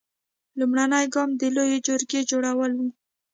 لومړنی 0.59 1.05
ګام 1.13 1.29
د 1.39 1.43
لویې 1.55 1.77
جرګې 1.87 2.21
جوړول 2.29 2.71
و. 2.77 2.79